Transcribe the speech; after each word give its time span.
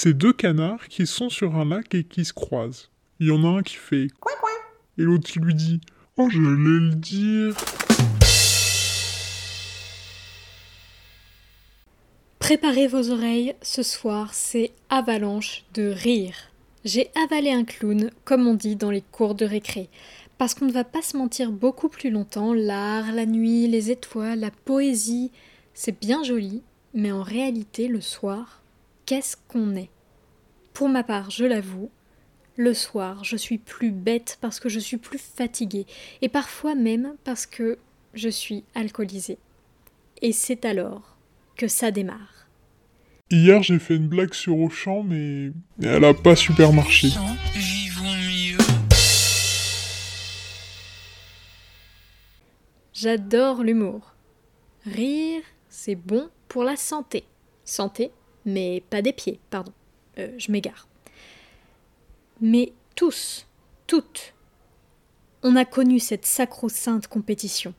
C'est 0.00 0.14
deux 0.14 0.32
canards 0.32 0.86
qui 0.86 1.08
sont 1.08 1.28
sur 1.28 1.56
un 1.56 1.64
lac 1.64 1.92
et 1.92 2.04
qui 2.04 2.24
se 2.24 2.32
croisent. 2.32 2.88
Il 3.18 3.26
y 3.26 3.30
en 3.32 3.42
a 3.42 3.58
un 3.58 3.62
qui 3.64 3.74
fait 3.74 4.06
Coin 4.20 4.32
coin. 4.40 4.48
et 4.96 5.02
l'autre 5.02 5.28
qui 5.28 5.40
lui 5.40 5.56
dit 5.56 5.80
Oh, 6.16 6.28
j'allais 6.30 6.44
le 6.46 6.94
dire. 6.94 7.56
Préparez 12.38 12.86
vos 12.86 13.10
oreilles, 13.10 13.56
ce 13.60 13.82
soir 13.82 14.34
c'est 14.34 14.70
avalanche 14.88 15.64
de 15.74 15.88
rire. 15.88 16.36
J'ai 16.84 17.10
avalé 17.20 17.50
un 17.50 17.64
clown, 17.64 18.12
comme 18.24 18.46
on 18.46 18.54
dit 18.54 18.76
dans 18.76 18.92
les 18.92 19.02
cours 19.02 19.34
de 19.34 19.46
récré, 19.46 19.88
parce 20.38 20.54
qu'on 20.54 20.66
ne 20.66 20.72
va 20.72 20.84
pas 20.84 21.02
se 21.02 21.16
mentir 21.16 21.50
beaucoup 21.50 21.88
plus 21.88 22.10
longtemps, 22.10 22.54
l'art, 22.54 23.10
la 23.10 23.26
nuit, 23.26 23.66
les 23.66 23.90
étoiles, 23.90 24.38
la 24.38 24.52
poésie, 24.52 25.32
c'est 25.74 26.00
bien 26.00 26.22
joli, 26.22 26.62
mais 26.94 27.10
en 27.10 27.24
réalité 27.24 27.88
le 27.88 28.00
soir, 28.00 28.62
qu'est-ce 29.08 29.38
qu'on 29.48 29.74
est? 29.74 29.88
Pour 30.74 30.90
ma 30.90 31.02
part, 31.02 31.30
je 31.30 31.46
l'avoue, 31.46 31.90
le 32.56 32.74
soir, 32.74 33.24
je 33.24 33.38
suis 33.38 33.56
plus 33.56 33.90
bête 33.90 34.36
parce 34.42 34.60
que 34.60 34.68
je 34.68 34.78
suis 34.78 34.98
plus 34.98 35.18
fatiguée, 35.18 35.86
et 36.20 36.28
parfois 36.28 36.74
même 36.74 37.14
parce 37.24 37.46
que 37.46 37.78
je 38.12 38.28
suis 38.28 38.64
alcoolisée. 38.74 39.38
Et 40.20 40.32
c'est 40.32 40.66
alors 40.66 41.16
que 41.56 41.68
ça 41.68 41.90
démarre. 41.90 42.48
Hier, 43.30 43.62
j'ai 43.62 43.78
fait 43.78 43.96
une 43.96 44.08
blague 44.08 44.34
sur 44.34 44.58
Auchan, 44.58 45.02
mais 45.02 45.52
elle 45.82 46.04
a 46.04 46.12
pas 46.12 46.36
super 46.36 46.74
marché. 46.74 47.08
J'adore 52.92 53.62
l'humour. 53.62 54.12
Rire, 54.84 55.40
c'est 55.70 55.94
bon 55.94 56.28
pour 56.46 56.62
la 56.62 56.76
santé. 56.76 57.24
Santé, 57.64 58.12
mais 58.48 58.82
pas 58.90 59.02
des 59.02 59.12
pieds, 59.12 59.38
pardon. 59.50 59.72
Euh, 60.18 60.32
je 60.38 60.50
m'égare. 60.50 60.88
Mais 62.40 62.72
tous, 62.94 63.46
toutes, 63.86 64.34
on 65.42 65.54
a 65.56 65.64
connu 65.64 65.98
cette 65.98 66.26
sacro-sainte 66.26 67.06
compétition. 67.06 67.74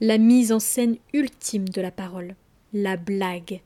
La 0.00 0.18
mise 0.18 0.52
en 0.52 0.60
scène 0.60 0.98
ultime 1.12 1.68
de 1.68 1.80
la 1.80 1.90
parole, 1.90 2.36
la 2.72 2.96
blague. 2.96 3.60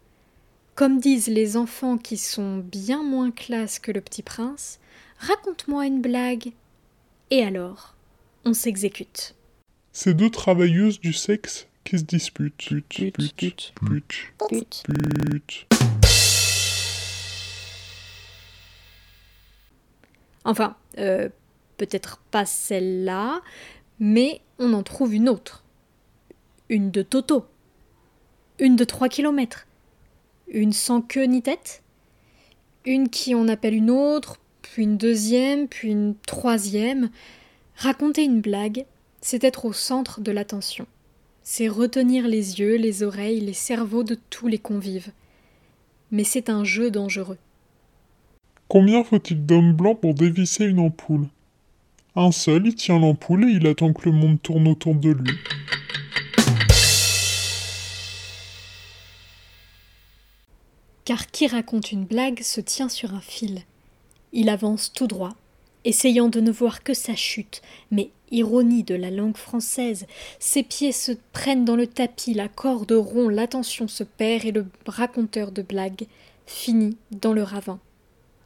Comme 0.74 1.00
disent 1.00 1.26
les 1.26 1.56
enfants 1.56 1.98
qui 1.98 2.16
sont 2.16 2.58
bien 2.58 3.02
moins 3.02 3.30
classe 3.30 3.78
que 3.78 3.92
le 3.92 4.00
petit 4.00 4.22
prince, 4.22 4.78
raconte-moi 5.18 5.86
une 5.86 6.00
blague. 6.00 6.52
Et 7.30 7.42
alors, 7.42 7.94
on 8.44 8.54
s'exécute. 8.54 9.34
C'est 9.92 10.14
deux 10.14 10.30
travailleuses 10.30 11.00
du 11.00 11.12
sexe 11.12 11.66
qui 11.84 11.98
se 11.98 12.04
disputent. 12.04 12.68
Pute, 12.68 12.88
Pute, 12.88 13.72
pute, 14.46 15.66
Enfin, 20.44 20.76
euh, 20.98 21.28
peut-être 21.76 22.20
pas 22.30 22.46
celle-là, 22.46 23.40
mais 23.98 24.40
on 24.58 24.72
en 24.72 24.82
trouve 24.82 25.14
une 25.14 25.28
autre. 25.28 25.64
Une 26.68 26.90
de 26.90 27.02
Toto. 27.02 27.46
Une 28.58 28.76
de 28.76 28.84
3 28.84 29.08
kilomètres. 29.08 29.66
Une 30.48 30.72
sans 30.72 31.00
queue 31.00 31.24
ni 31.24 31.42
tête. 31.42 31.82
Une 32.84 33.08
qui 33.08 33.34
on 33.34 33.48
appelle 33.48 33.74
une 33.74 33.90
autre, 33.90 34.38
puis 34.62 34.84
une 34.84 34.96
deuxième, 34.96 35.68
puis 35.68 35.90
une 35.90 36.14
troisième. 36.26 37.10
Raconter 37.76 38.24
une 38.24 38.40
blague, 38.40 38.86
c'est 39.20 39.44
être 39.44 39.64
au 39.64 39.72
centre 39.72 40.20
de 40.20 40.32
l'attention. 40.32 40.86
C'est 41.42 41.68
retenir 41.68 42.28
les 42.28 42.60
yeux, 42.60 42.76
les 42.76 43.02
oreilles, 43.02 43.40
les 43.40 43.54
cerveaux 43.54 44.04
de 44.04 44.18
tous 44.30 44.46
les 44.46 44.58
convives. 44.58 45.12
Mais 46.10 46.24
c'est 46.24 46.50
un 46.50 46.64
jeu 46.64 46.90
dangereux. 46.90 47.38
Combien 48.70 49.02
faut-il 49.02 49.44
d'hommes 49.44 49.72
blancs 49.72 50.00
pour 50.00 50.14
dévisser 50.14 50.64
une 50.64 50.78
ampoule? 50.78 51.26
Un 52.14 52.30
seul, 52.30 52.68
il 52.68 52.76
tient 52.76 53.00
l'ampoule 53.00 53.42
et 53.50 53.54
il 53.54 53.66
attend 53.66 53.92
que 53.92 54.08
le 54.08 54.14
monde 54.14 54.40
tourne 54.40 54.68
autour 54.68 54.94
de 54.94 55.10
lui. 55.10 55.32
car 61.04 61.26
qui 61.26 61.48
raconte 61.48 61.90
une 61.90 62.04
blague 62.04 62.42
se 62.42 62.60
tient 62.60 62.88
sur 62.88 63.12
un 63.14 63.20
fil. 63.20 63.62
Il 64.32 64.48
avance 64.48 64.92
tout 64.92 65.08
droit, 65.08 65.34
essayant 65.84 66.28
de 66.28 66.38
ne 66.38 66.52
voir 66.52 66.84
que 66.84 66.94
sa 66.94 67.16
chute, 67.16 67.62
mais 67.90 68.10
ironie 68.30 68.84
de 68.84 68.94
la 68.94 69.10
langue 69.10 69.36
française, 69.36 70.06
ses 70.38 70.62
pieds 70.62 70.92
se 70.92 71.10
prennent 71.32 71.64
dans 71.64 71.74
le 71.74 71.88
tapis, 71.88 72.34
la 72.34 72.46
corde 72.46 72.92
rompt, 72.92 73.32
l'attention 73.32 73.88
se 73.88 74.04
perd 74.04 74.44
et 74.44 74.52
le 74.52 74.66
raconteur 74.86 75.50
de 75.50 75.62
blagues 75.62 76.06
finit 76.46 76.96
dans 77.10 77.32
le 77.32 77.42
ravin. 77.42 77.80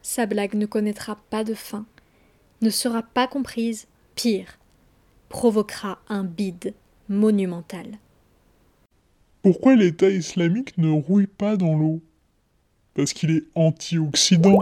Sa 0.07 0.27
blague 0.27 0.53
ne 0.53 0.67
connaîtra 0.67 1.17
pas 1.31 1.43
de 1.43 1.55
fin, 1.55 1.83
ne 2.61 2.69
sera 2.69 3.01
pas 3.01 3.25
comprise, 3.25 3.87
pire, 4.13 4.59
provoquera 5.29 5.97
un 6.09 6.23
bide 6.23 6.75
monumental. 7.09 7.87
Pourquoi 9.41 9.75
l'État 9.75 10.11
islamique 10.11 10.77
ne 10.77 10.91
rouille 10.91 11.25
pas 11.25 11.57
dans 11.57 11.75
l'eau? 11.75 12.01
Parce 12.93 13.13
qu'il 13.13 13.31
est 13.31 13.45
antioxydant. 13.55 14.59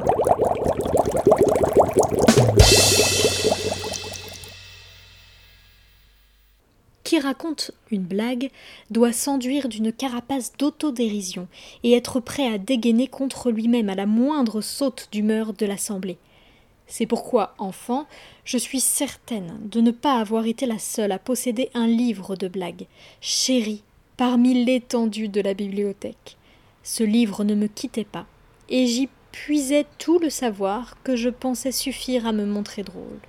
Qui 7.04 7.20
raconte 7.20 7.72
une 7.92 8.04
blague 8.04 8.50
doit 8.90 9.12
s'enduire 9.12 9.68
d'une 9.68 9.92
carapace 9.92 10.54
d'autodérision 10.58 11.48
et 11.84 11.94
être 11.94 12.20
prêt 12.20 12.48
à 12.48 12.58
dégainer 12.58 13.08
contre 13.08 13.52
lui-même 13.52 13.90
à 13.90 13.96
la 13.96 14.06
moindre 14.06 14.62
saute 14.62 15.10
d'humeur 15.12 15.54
de 15.54 15.66
l'assemblée. 15.66 16.18
C'est 16.88 17.06
pourquoi, 17.06 17.54
enfant, 17.58 18.08
je 18.46 18.58
suis 18.58 18.80
certaine 18.80 19.58
de 19.64 19.82
ne 19.82 19.92
pas 19.92 20.20
avoir 20.20 20.46
été 20.46 20.66
la 20.66 20.80
seule 20.80 21.12
à 21.12 21.20
posséder 21.20 21.70
un 21.74 21.88
livre 21.88 22.36
de 22.36 22.48
blagues, 22.48 22.88
chéri 23.22 23.84
parmi 24.18 24.64
l'étendue 24.64 25.28
de 25.28 25.42
la 25.42 25.54
bibliothèque. 25.54 26.38
Ce 26.84 27.04
livre 27.04 27.44
ne 27.44 27.56
me 27.56 27.68
quittait 27.68 28.04
pas, 28.04 28.28
et 28.70 28.86
j'y 28.86 29.10
puisais 29.32 29.86
tout 29.98 30.20
le 30.20 30.30
savoir 30.30 31.02
que 31.04 31.16
je 31.16 31.30
pensais 31.30 31.72
suffire 31.72 32.28
à 32.28 32.32
me 32.32 32.46
montrer 32.46 32.84
drôle. 32.84 33.20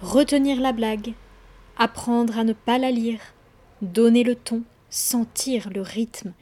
Retenir 0.00 0.60
la 0.60 0.72
blague, 0.72 1.14
apprendre 1.76 2.38
à 2.38 2.44
ne 2.44 2.52
pas 2.52 2.78
la 2.78 2.90
lire, 2.90 3.20
donner 3.82 4.24
le 4.24 4.34
ton, 4.34 4.62
sentir 4.90 5.70
le 5.70 5.80
rythme, 5.80 6.32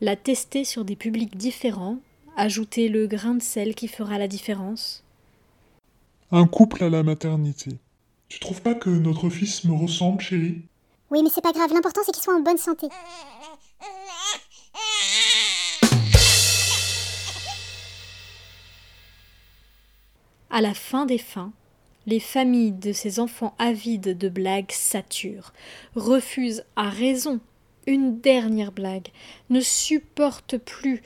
la 0.00 0.16
tester 0.16 0.64
sur 0.64 0.84
des 0.84 0.96
publics 0.96 1.36
différents, 1.36 1.98
ajouter 2.36 2.88
le 2.88 3.06
grain 3.06 3.34
de 3.34 3.42
sel 3.42 3.74
qui 3.74 3.88
fera 3.88 4.18
la 4.18 4.28
différence. 4.28 5.04
Un 6.30 6.46
couple 6.46 6.84
à 6.84 6.90
la 6.90 7.02
maternité. 7.02 7.78
Tu 8.28 8.40
trouves 8.40 8.62
pas 8.62 8.74
que 8.74 8.90
notre 8.90 9.28
fils 9.28 9.64
me 9.64 9.74
ressemble, 9.74 10.20
chérie? 10.20 10.62
Oui, 11.10 11.22
mais 11.22 11.28
c'est 11.28 11.42
pas 11.42 11.52
grave, 11.52 11.72
l'important 11.72 12.00
c'est 12.04 12.12
qu'il 12.12 12.22
soit 12.22 12.34
en 12.34 12.40
bonne 12.40 12.56
santé. 12.56 12.88
À 20.48 20.60
la 20.60 20.74
fin 20.74 21.06
des 21.06 21.18
fins, 21.18 21.52
les 22.06 22.20
familles 22.20 22.72
de 22.72 22.92
ces 22.92 23.20
enfants 23.20 23.54
avides 23.58 24.16
de 24.16 24.28
blagues 24.28 24.72
saturent, 24.72 25.52
refusent 25.94 26.64
à 26.76 26.88
raison 26.88 27.40
une 27.86 28.20
dernière 28.20 28.72
blague, 28.72 29.08
ne 29.50 29.60
supportent 29.60 30.58
plus 30.58 31.02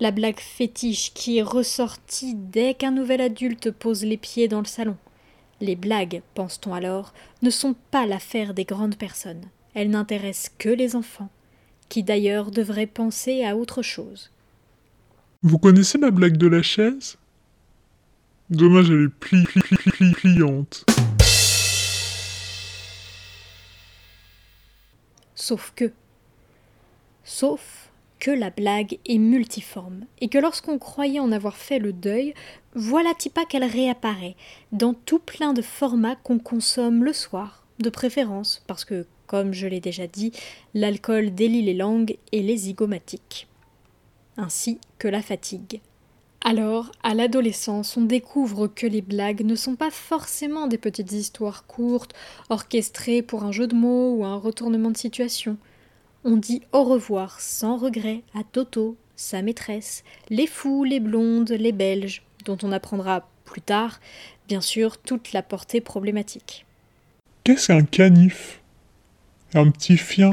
la 0.00 0.10
blague 0.10 0.40
fétiche 0.40 1.12
qui 1.12 1.38
est 1.38 1.42
ressortie 1.42 2.34
dès 2.34 2.74
qu'un 2.74 2.90
nouvel 2.90 3.20
adulte 3.20 3.70
pose 3.70 4.04
les 4.04 4.16
pieds 4.16 4.48
dans 4.48 4.60
le 4.60 4.66
salon. 4.66 4.96
Les 5.60 5.76
blagues, 5.76 6.22
pense-t-on 6.34 6.72
alors, 6.72 7.12
ne 7.42 7.50
sont 7.50 7.74
pas 7.90 8.06
l'affaire 8.06 8.54
des 8.54 8.64
grandes 8.64 8.96
personnes. 8.96 9.44
Elles 9.74 9.90
n'intéressent 9.90 10.52
que 10.58 10.70
les 10.70 10.96
enfants, 10.96 11.28
qui 11.88 12.02
d'ailleurs 12.02 12.50
devraient 12.50 12.86
penser 12.86 13.44
à 13.44 13.56
autre 13.56 13.82
chose. 13.82 14.30
Vous 15.42 15.58
connaissez 15.58 15.98
la 15.98 16.10
blague 16.10 16.38
de 16.38 16.46
la 16.46 16.62
chaise? 16.62 17.18
Dommage, 18.50 18.90
elle 18.90 19.04
est 19.04 19.08
pli, 19.08 19.44
pli, 19.44 19.60
pli, 19.60 19.76
pli, 19.76 19.92
pli- 19.92 20.12
pliante. 20.12 20.84
Sauf 25.36 25.72
que. 25.76 25.92
Sauf 27.22 27.92
que 28.18 28.32
la 28.32 28.50
blague 28.50 28.98
est 29.06 29.18
multiforme, 29.18 30.04
et 30.20 30.28
que 30.28 30.38
lorsqu'on 30.38 30.80
croyait 30.80 31.20
en 31.20 31.30
avoir 31.30 31.56
fait 31.56 31.78
le 31.78 31.92
deuil, 31.92 32.34
voilà 32.74 33.12
pas 33.32 33.46
qu'elle 33.46 33.62
réapparaît, 33.62 34.34
dans 34.72 34.94
tout 34.94 35.20
plein 35.20 35.52
de 35.52 35.62
formats 35.62 36.16
qu'on 36.16 36.40
consomme 36.40 37.04
le 37.04 37.12
soir, 37.12 37.64
de 37.78 37.88
préférence, 37.88 38.64
parce 38.66 38.84
que, 38.84 39.06
comme 39.28 39.52
je 39.52 39.68
l'ai 39.68 39.80
déjà 39.80 40.08
dit, 40.08 40.32
l'alcool 40.74 41.32
délie 41.36 41.62
les 41.62 41.74
langues 41.74 42.18
et 42.32 42.42
les 42.42 42.56
zygomatiques. 42.56 43.46
Ainsi 44.36 44.80
que 44.98 45.06
la 45.06 45.22
fatigue. 45.22 45.80
Alors, 46.42 46.90
à 47.02 47.14
l'adolescence, 47.14 47.96
on 47.96 48.02
découvre 48.02 48.66
que 48.66 48.86
les 48.86 49.02
blagues 49.02 49.44
ne 49.44 49.54
sont 49.54 49.76
pas 49.76 49.90
forcément 49.90 50.66
des 50.66 50.78
petites 50.78 51.12
histoires 51.12 51.66
courtes, 51.66 52.14
orchestrées 52.48 53.20
pour 53.20 53.44
un 53.44 53.52
jeu 53.52 53.66
de 53.66 53.74
mots 53.74 54.14
ou 54.14 54.24
un 54.24 54.36
retournement 54.36 54.90
de 54.90 54.96
situation. 54.96 55.58
On 56.24 56.36
dit 56.36 56.62
au 56.72 56.82
revoir 56.82 57.40
sans 57.40 57.76
regret 57.76 58.22
à 58.34 58.42
Toto, 58.42 58.96
sa 59.16 59.42
maîtresse, 59.42 60.02
les 60.30 60.46
fous, 60.46 60.84
les 60.84 61.00
blondes, 61.00 61.50
les 61.50 61.72
belges, 61.72 62.22
dont 62.46 62.58
on 62.62 62.72
apprendra 62.72 63.28
plus 63.44 63.60
tard, 63.60 64.00
bien 64.48 64.62
sûr, 64.62 64.96
toute 64.96 65.32
la 65.32 65.42
portée 65.42 65.82
problématique. 65.82 66.64
Qu'est-ce 67.44 67.68
qu'un 67.68 67.84
canif? 67.84 68.60
Un 69.52 69.70
petit 69.70 69.96
chien? 69.96 70.32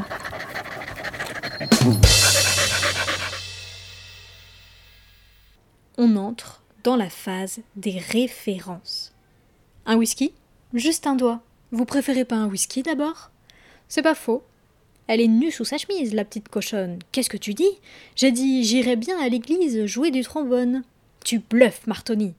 On 6.00 6.16
entre 6.16 6.62
dans 6.84 6.96
la 6.96 7.10
phase 7.10 7.62
des 7.76 7.98
références. 7.98 9.16
Un 9.88 9.98
whisky? 9.98 10.32
Juste 10.74 11.08
un 11.08 11.16
doigt. 11.16 11.42
Vous 11.72 11.86
préférez 11.86 12.24
pas 12.24 12.36
un 12.36 12.48
whisky 12.48 12.84
d'abord? 12.84 13.32
C'est 13.88 14.04
pas 14.04 14.14
faux. 14.14 14.44
Elle 15.08 15.22
est 15.22 15.28
nue 15.28 15.52
sous 15.52 15.66
sa 15.66 15.80
chemise, 15.80 16.14
la 16.14 16.24
petite 16.24 16.50
cochonne. 16.50 17.00
Qu'est-ce 17.12 17.32
que 17.32 17.38
tu 17.38 17.56
dis? 17.56 17.80
J'ai 18.16 18.32
dit 18.32 18.64
j'irai 18.64 18.96
bien 18.96 19.20
à 19.20 19.28
l'église 19.28 19.86
jouer 19.86 20.12
du 20.12 20.22
trombone. 20.22 20.84
Tu 21.26 21.40
bluffes, 21.40 21.88
Martoni. 21.88 22.36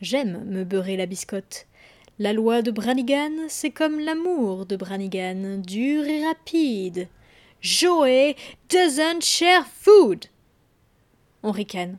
J'aime 0.00 0.44
me 0.44 0.64
beurrer 0.64 0.96
la 0.96 1.06
biscotte. 1.06 1.66
La 2.18 2.32
loi 2.32 2.62
de 2.62 2.72
Branigan, 2.72 3.46
c'est 3.48 3.70
comme 3.70 4.00
l'amour 4.00 4.66
de 4.66 4.74
Branigan, 4.74 5.58
dur 5.58 6.04
et 6.06 6.24
rapide. 6.26 7.08
Joey 7.60 8.34
doesn't 8.68 9.22
share 9.22 9.64
food. 9.64 10.26
On 11.44 11.52
ricane. 11.52 11.98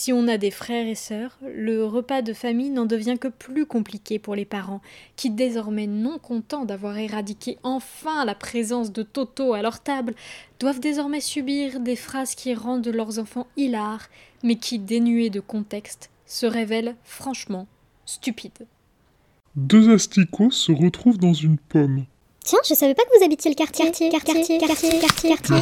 Si 0.00 0.12
on 0.12 0.28
a 0.28 0.38
des 0.38 0.52
frères 0.52 0.86
et 0.86 0.94
sœurs, 0.94 1.36
le 1.42 1.84
repas 1.84 2.22
de 2.22 2.32
famille 2.32 2.70
n'en 2.70 2.84
devient 2.84 3.16
que 3.20 3.26
plus 3.26 3.66
compliqué 3.66 4.20
pour 4.20 4.36
les 4.36 4.44
parents, 4.44 4.80
qui 5.16 5.28
désormais 5.28 5.88
non 5.88 6.20
contents 6.20 6.64
d'avoir 6.64 6.96
éradiqué 6.98 7.58
enfin 7.64 8.24
la 8.24 8.36
présence 8.36 8.92
de 8.92 9.02
Toto 9.02 9.54
à 9.54 9.60
leur 9.60 9.80
table, 9.80 10.14
doivent 10.60 10.78
désormais 10.78 11.20
subir 11.20 11.80
des 11.80 11.96
phrases 11.96 12.36
qui 12.36 12.54
rendent 12.54 12.86
leurs 12.86 13.18
enfants 13.18 13.48
hilars, 13.56 14.06
mais 14.44 14.54
qui, 14.54 14.78
dénuées 14.78 15.30
de 15.30 15.40
contexte, 15.40 16.10
se 16.26 16.46
révèlent 16.46 16.94
franchement 17.02 17.66
stupides. 18.06 18.68
Deux 19.56 19.92
asticots 19.92 20.52
se 20.52 20.70
retrouvent 20.70 21.18
dans 21.18 21.34
une 21.34 21.58
pomme. 21.58 22.04
Tiens, 22.44 22.60
je 22.68 22.74
savais 22.74 22.94
pas 22.94 23.02
que 23.02 23.18
vous 23.18 23.24
habitiez 23.24 23.50
le 23.50 23.56
quartier. 23.56 23.86
Quartier, 23.86 24.10
quartier, 24.10 24.58
quartier, 24.58 25.00
quartier, 25.00 25.30
quartier. 25.34 25.56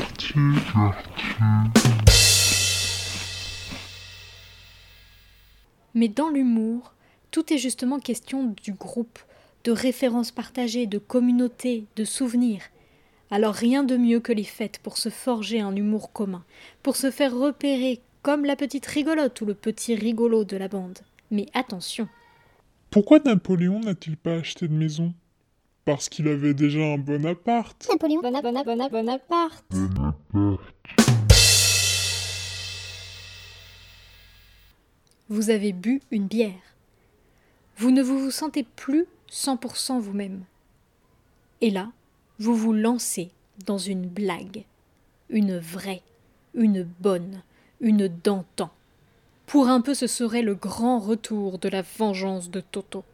Mais 5.96 6.08
dans 6.08 6.28
l'humour, 6.28 6.92
tout 7.30 7.52
est 7.54 7.58
justement 7.58 7.98
question 7.98 8.54
du 8.62 8.72
groupe, 8.72 9.18
de 9.64 9.72
références 9.72 10.30
partagées, 10.30 10.86
de 10.86 10.98
communauté, 10.98 11.86
de 11.96 12.04
souvenirs. 12.04 12.60
Alors 13.30 13.54
rien 13.54 13.82
de 13.82 13.96
mieux 13.96 14.20
que 14.20 14.32
les 14.32 14.44
fêtes 14.44 14.78
pour 14.78 14.98
se 14.98 15.08
forger 15.08 15.60
un 15.60 15.74
humour 15.74 16.12
commun, 16.12 16.44
pour 16.82 16.96
se 16.96 17.10
faire 17.10 17.34
repérer 17.34 18.00
comme 18.20 18.44
la 18.44 18.56
petite 18.56 18.84
rigolote 18.84 19.40
ou 19.40 19.46
le 19.46 19.54
petit 19.54 19.94
rigolo 19.94 20.44
de 20.44 20.58
la 20.58 20.68
bande. 20.68 20.98
Mais 21.30 21.46
attention, 21.54 22.08
Pourquoi 22.90 23.18
Napoléon 23.20 23.80
n'a-t-il 23.80 24.18
pas 24.18 24.34
acheté 24.34 24.68
de 24.68 24.74
maison? 24.74 25.14
Parce 25.86 26.10
qu'il 26.10 26.28
avait 26.28 26.54
déjà 26.54 26.80
un 26.80 26.98
bon 26.98 27.24
appart. 27.24 27.88
Napoléon. 27.90 28.20
Vous 35.28 35.50
avez 35.50 35.72
bu 35.72 36.00
une 36.12 36.26
bière. 36.26 36.52
Vous 37.78 37.90
ne 37.90 38.02
vous 38.02 38.30
sentez 38.30 38.62
plus 38.62 39.06
100% 39.30 39.98
vous-même. 39.98 40.42
Et 41.60 41.70
là, 41.70 41.90
vous 42.38 42.54
vous 42.54 42.72
lancez 42.72 43.30
dans 43.66 43.78
une 43.78 44.06
blague. 44.06 44.64
Une 45.28 45.58
vraie, 45.58 46.02
une 46.54 46.88
bonne, 47.00 47.42
une 47.80 48.08
d'antan. 48.08 48.70
Pour 49.46 49.68
un 49.68 49.80
peu, 49.80 49.94
ce 49.94 50.06
serait 50.06 50.42
le 50.42 50.54
grand 50.54 51.00
retour 51.00 51.58
de 51.58 51.68
la 51.68 51.82
vengeance 51.82 52.50
de 52.50 52.60
Toto. 52.60 53.04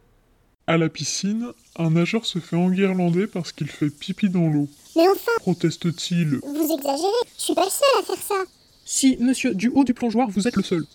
À 0.67 0.77
la 0.77 0.89
piscine, 0.89 1.47
un 1.77 1.89
nageur 1.89 2.25
se 2.25 2.39
fait 2.39 2.55
enguirlander 2.55 3.27
parce 3.27 3.51
qu'il 3.51 3.67
fait 3.67 3.89
pipi 3.89 4.29
dans 4.29 4.47
l'eau. 4.47 4.69
Mais 4.95 5.07
enfin, 5.09 5.31
Proteste-t-il? 5.37 6.37
Vous 6.37 6.73
exagérez. 6.73 7.11
Je 7.37 7.43
suis 7.43 7.55
pas 7.55 7.65
le 7.65 7.71
seul 7.71 7.99
à 7.99 8.03
faire 8.03 8.23
ça. 8.23 8.43
Si, 8.85 9.17
monsieur, 9.19 9.53
du 9.55 9.69
haut 9.69 9.83
du 9.83 9.93
plongeoir, 9.93 10.29
vous 10.29 10.47
êtes 10.47 10.55
le 10.55 10.63
seul. 10.63 10.85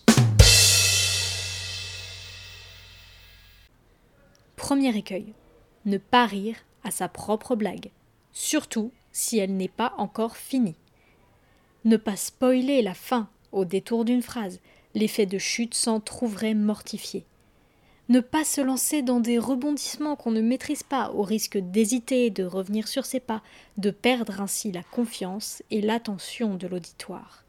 Premier 4.59 4.95
écueil. 4.95 5.33
Ne 5.85 5.97
pas 5.97 6.25
rire 6.25 6.57
à 6.83 6.91
sa 6.91 7.07
propre 7.07 7.55
blague. 7.55 7.91
Surtout 8.33 8.91
si 9.13 9.37
elle 9.37 9.55
n'est 9.55 9.69
pas 9.69 9.93
encore 9.97 10.35
finie. 10.35 10.75
Ne 11.85 11.95
pas 11.95 12.17
spoiler 12.17 12.81
la 12.81 12.93
fin 12.93 13.29
au 13.53 13.63
détour 13.63 14.03
d'une 14.03 14.21
phrase. 14.21 14.59
L'effet 14.95 15.25
de 15.25 15.37
chute 15.37 15.75
s'en 15.75 16.01
trouverait 16.01 16.55
mortifié. 16.55 17.23
Ne 18.09 18.19
pas 18.19 18.43
se 18.43 18.59
lancer 18.59 19.01
dans 19.01 19.21
des 19.21 19.39
rebondissements 19.39 20.17
qu'on 20.17 20.31
ne 20.31 20.41
maîtrise 20.41 20.83
pas 20.83 21.09
au 21.11 21.23
risque 21.23 21.57
d'hésiter, 21.57 22.29
de 22.29 22.43
revenir 22.43 22.89
sur 22.89 23.05
ses 23.05 23.21
pas, 23.21 23.41
de 23.77 23.91
perdre 23.91 24.41
ainsi 24.41 24.73
la 24.73 24.83
confiance 24.83 25.63
et 25.71 25.79
l'attention 25.79 26.55
de 26.55 26.67
l'auditoire. 26.67 27.45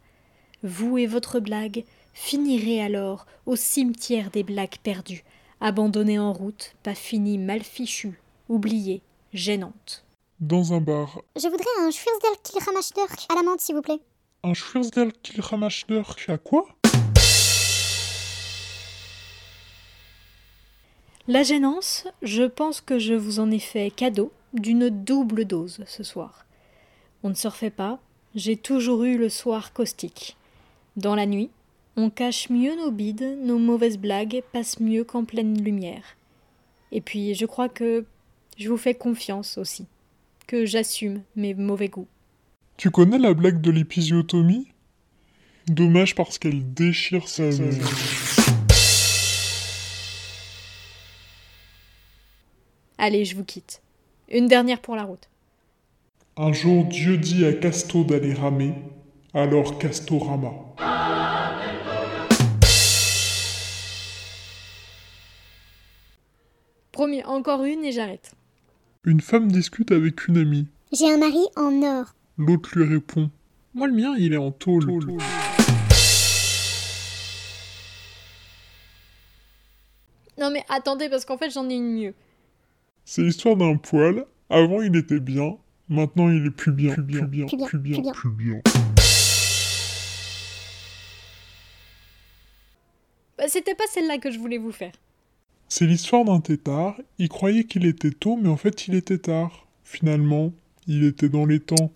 Vous 0.63 0.97
et 0.97 1.09
votre 1.09 1.41
blague 1.41 1.85
finirez 2.15 2.81
alors 2.81 3.27
au 3.47 3.57
cimetière 3.57 4.31
des 4.31 4.45
blagues 4.45 4.79
perdues, 4.85 5.25
abandonnée 5.61 6.19
en 6.19 6.33
route, 6.33 6.75
pas 6.83 6.95
finie, 6.95 7.39
mal 7.39 7.63
fichue, 7.63 8.21
oubliée, 8.49 9.03
gênante. 9.33 10.05
Dans 10.41 10.73
un 10.73 10.81
bar, 10.81 11.21
Je 11.37 11.49
voudrais 11.49 11.67
un 11.81 11.91
Schwirsdel 11.91 12.31
Kilramashdurk 12.43 13.27
à 13.31 13.35
la 13.35 13.43
menthe, 13.43 13.61
s'il 13.61 13.75
vous 13.75 13.83
plaît. 13.83 14.01
un 14.43 14.55
Schwirsdel 14.55 15.13
Kilramashdeur 15.23 16.17
à 16.29 16.39
quoi? 16.39 16.67
La 21.29 21.43
gênance, 21.43 22.09
je 22.23 22.45
pense 22.45 22.81
que 22.81 22.99
je 22.99 23.15
vous 23.15 23.39
en 23.39 23.51
ai 23.51 23.59
fait 23.59 23.91
cadeau 23.91 24.33
d'une 24.55 24.89
double 24.89 25.45
dose 25.45 25.85
ce 25.87 26.03
soir. 26.03 26.47
On 27.23 27.29
ne 27.29 27.35
se 27.35 27.47
refait 27.47 27.71
pas, 27.71 28.01
j'ai 28.35 28.57
toujours 28.57 29.05
eu 29.05 29.19
le 29.19 29.29
soir 29.29 29.73
caustique. 29.73 30.37
Dans 30.97 31.15
la 31.15 31.27
nuit, 31.27 31.51
on 32.01 32.09
cache 32.09 32.49
mieux 32.49 32.75
nos 32.77 32.91
bides, 32.91 33.39
nos 33.43 33.59
mauvaises 33.59 33.99
blagues 33.99 34.43
passent 34.53 34.81
mieux 34.81 35.05
qu'en 35.05 35.25
pleine 35.25 35.63
lumière. 35.63 36.17
Et 36.93 37.03
puis 37.03 37.35
je 37.35 37.45
crois 37.45 37.69
que 37.69 38.07
je 38.57 38.69
vous 38.71 38.79
fais 38.79 38.95
confiance 38.95 39.59
aussi, 39.59 39.87
que 40.47 40.65
j'assume 40.65 41.23
mes 41.37 41.53
mauvais 41.53 41.89
goûts. 41.89 42.09
Tu 42.79 42.91
connais 42.91 43.19
la 43.19 43.35
blague 43.35 43.61
de 43.61 43.71
l'épisiotomie? 43.71 44.69
Dommage 45.67 46.15
parce 46.15 46.39
qu'elle 46.39 46.73
déchire 46.73 47.29
sa... 47.29 47.51
Allez, 52.97 53.25
je 53.27 53.37
vous 53.37 53.45
quitte. 53.45 53.83
Une 54.31 54.47
dernière 54.47 54.81
pour 54.81 54.97
la 54.97 55.05
route. 55.05 55.29
Un 56.39 56.55
jour 56.55 56.85
Dieu 56.87 57.19
dit 57.19 57.45
à 57.45 57.53
Casto 57.53 58.05
d'aller 58.05 58.33
ramer, 58.33 58.73
alors 59.35 59.79
Casto 59.79 60.19
Promis, 67.01 67.25
encore 67.25 67.65
une 67.65 67.83
et 67.83 67.93
j'arrête. 67.93 68.33
Une 69.05 69.23
femme 69.23 69.51
discute 69.51 69.91
avec 69.91 70.29
une 70.29 70.37
amie. 70.37 70.67
J'ai 70.93 71.11
un 71.11 71.17
mari 71.17 71.47
en 71.57 71.83
or. 71.83 72.15
L'autre 72.37 72.79
lui 72.79 72.87
répond 72.87 73.31
Moi, 73.73 73.87
le 73.87 73.95
mien, 73.95 74.15
il 74.19 74.35
est 74.35 74.37
en 74.37 74.51
tôle. 74.51 74.85
Non 80.37 80.51
mais 80.51 80.63
attendez, 80.69 81.09
parce 81.09 81.25
qu'en 81.25 81.39
fait 81.39 81.49
j'en 81.49 81.71
ai 81.71 81.75
une 81.77 81.95
mieux. 81.95 82.15
C'est 83.07 83.23
l'histoire 83.23 83.57
d'un 83.57 83.77
poil. 83.79 84.27
Avant 84.51 84.83
il 84.83 84.95
était 84.95 85.21
bien, 85.21 85.57
maintenant 85.89 86.29
il 86.29 86.45
est 86.45 86.51
plus 86.51 86.73
bien, 86.73 86.93
plus 86.93 87.03
bien, 87.03 87.21
plus 87.21 87.29
bien, 87.29 87.47
Plus 87.47 87.57
bien, 87.57 87.67
plus 87.67 87.79
bien, 87.79 87.95
plus 87.95 88.03
bien. 88.03 88.13
plus 88.13 88.31
bien. 88.31 88.61
Bah, 93.39 93.45
C'était 93.49 93.75
pas 93.75 93.87
celle-là 93.91 94.19
que 94.19 94.31
je 94.31 94.39
voulais 94.39 94.59
vous 94.59 94.73
faire. 94.73 94.93
C'est 95.73 95.87
l'histoire 95.87 96.25
d'un 96.25 96.41
tétard. 96.41 96.97
Il 97.19 97.29
croyait 97.29 97.63
qu'il 97.63 97.87
était 97.87 98.11
tôt, 98.11 98.37
mais 98.37 98.49
en 98.49 98.57
fait 98.57 98.89
il 98.89 98.97
était 98.97 99.19
tard. 99.19 99.69
Finalement, 99.85 100.53
il 100.89 101.05
était 101.05 101.29
dans 101.29 101.47
les 101.47 101.61
temps. 101.61 101.93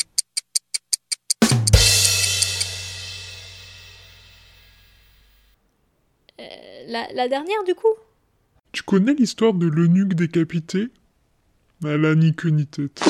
La, 6.86 7.12
la 7.12 7.28
dernière 7.28 7.64
du 7.66 7.74
coup? 7.74 7.88
Tu 8.70 8.84
connais 8.84 9.14
l'histoire 9.14 9.54
de 9.54 9.66
l'eunuque 9.66 10.14
décapité? 10.14 10.86
Elle 11.84 12.04
a 12.04 12.14
ni 12.14 12.32
queue 12.32 12.50
ni 12.50 12.66
tête. 12.66 13.02